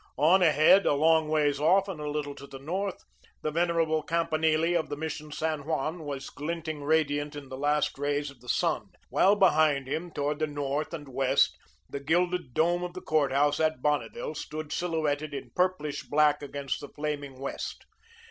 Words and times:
On 0.17 0.41
ahead, 0.41 0.87
a 0.87 0.93
long 0.95 1.27
ways 1.29 1.59
off, 1.59 1.87
and 1.87 1.99
a 1.99 2.09
little 2.09 2.33
to 2.33 2.47
the 2.47 2.57
north, 2.57 3.03
the 3.43 3.51
venerable 3.51 4.01
campanile 4.01 4.75
of 4.75 4.89
the 4.89 4.97
Mission 4.97 5.31
San 5.31 5.63
Juan 5.63 6.05
was 6.05 6.31
glinting 6.31 6.81
radiant 6.81 7.35
in 7.35 7.49
the 7.49 7.55
last 7.55 7.99
rays 7.99 8.31
of 8.31 8.39
the 8.41 8.49
sun, 8.49 8.89
while 9.09 9.35
behind 9.35 9.87
him, 9.87 10.09
towards 10.09 10.39
the 10.39 10.47
north 10.47 10.91
and 10.91 11.07
west, 11.07 11.55
the 11.87 11.99
gilded 11.99 12.55
dome 12.55 12.81
of 12.83 12.93
the 12.95 13.01
courthouse 13.01 13.59
at 13.59 13.83
Bonneville 13.83 14.33
stood 14.33 14.71
silhouetted 14.73 15.35
in 15.35 15.51
purplish 15.55 16.01
black 16.01 16.41
against 16.41 16.81
the 16.81 16.89
flaming 16.89 17.39
west. 17.39 17.85